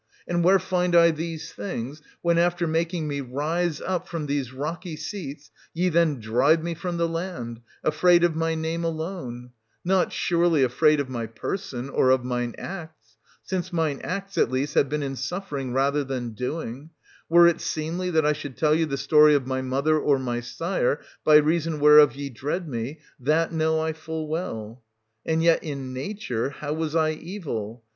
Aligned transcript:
And 0.27 0.43
where 0.43 0.57
find 0.57 0.95
I 0.95 1.11
these 1.11 1.53
things, 1.53 2.01
when, 2.23 2.39
after 2.39 2.65
making 2.65 3.07
me 3.07 3.21
rise 3.21 3.79
up 3.79 4.07
from 4.07 4.25
these 4.25 4.51
rocky 4.51 4.95
seats, 4.95 5.51
ye 5.75 5.89
then 5.89 6.19
drive 6.19 6.63
me 6.63 6.73
from 6.73 6.97
the 6.97 7.07
land, 7.07 7.61
afraid 7.83 8.23
of 8.23 8.35
my 8.35 8.55
name 8.55 8.83
alone} 8.83 9.51
Not, 9.85 10.11
surely, 10.11 10.63
afraid 10.63 10.99
of 10.99 11.07
my 11.07 11.27
person 11.27 11.87
or 11.87 12.09
of 12.09 12.23
mine 12.25 12.55
acts; 12.57 13.17
since 13.43 13.71
mine 13.71 14.01
acts, 14.03 14.39
at 14.39 14.49
least, 14.49 14.73
have 14.73 14.89
been 14.89 15.03
in 15.03 15.15
suffering 15.15 15.71
rather 15.71 16.03
than 16.03 16.31
doing— 16.31 16.89
were 17.29 17.45
it 17.45 17.61
seemly 17.61 18.09
that 18.09 18.25
I 18.25 18.33
should 18.33 18.57
tell 18.57 18.73
you 18.73 18.87
the 18.87 18.97
story 18.97 19.35
of 19.35 19.45
my 19.45 19.61
mother 19.61 19.99
or 19.99 20.17
my 20.17 20.39
sire, 20.39 20.99
by 21.23 21.35
reason 21.35 21.79
whereof 21.79 22.15
ye 22.15 22.31
dread 22.31 22.67
me— 22.67 23.01
that 23.29 23.53
know 23.53 23.79
I 23.79 23.93
full 23.93 24.27
well. 24.27 24.81
270 25.27 25.33
And 25.33 25.43
yet 25.43 25.63
in 25.63 25.93
nature 25.93 26.49
how 26.49 26.73
was 26.73 26.95
I 26.95 27.11
evil 27.11 27.83